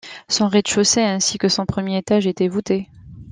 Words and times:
Son 0.29 0.47
rez-de-chaussée 0.47 1.03
ainsi 1.03 1.37
que 1.37 1.47
son 1.47 1.67
premier 1.67 1.95
étage 1.99 2.25
était 2.25 2.47
voûté. 2.47 2.89